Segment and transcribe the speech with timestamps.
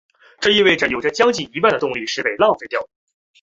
[0.39, 2.89] 这意味者有将近一半的动力是被浪费掉的。